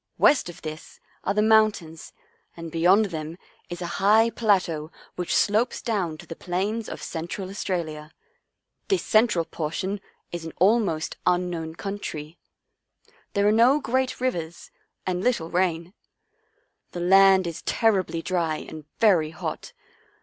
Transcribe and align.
West 0.17 0.49
of 0.49 0.63
this 0.63 0.99
are 1.23 1.35
the 1.35 1.43
mountains 1.43 2.11
and 2.57 2.71
beyond 2.71 3.05
them 3.11 3.37
is 3.69 3.83
a 3.83 4.01
high 4.01 4.31
plateau 4.31 4.91
which 5.15 5.35
slopes 5.35 5.79
down 5.79 6.17
to 6.17 6.25
the 6.25 6.35
plains 6.35 6.89
of 6.89 7.03
Cen 7.03 7.27
tral 7.27 7.51
Australia. 7.51 8.11
This 8.87 9.03
central 9.05 9.45
portion 9.45 10.01
is 10.31 10.43
an 10.43 10.53
al 10.59 10.69
34 10.69 10.69
Our 10.69 10.73
Little 10.73 10.81
Australian 10.81 10.83
Cousin 10.91 10.95
most 10.95 11.17
unknown 11.27 11.75
country. 11.75 12.39
There 13.33 13.47
are 13.47 13.51
no 13.51 13.79
great 13.79 14.19
rivers 14.19 14.71
and 15.05 15.23
little 15.23 15.51
rain. 15.51 15.93
The 16.93 16.99
land 16.99 17.45
is 17.45 17.61
terribly 17.61 18.23
dry 18.23 18.55
and 18.55 18.85
very 18.99 19.29
hot. 19.29 19.71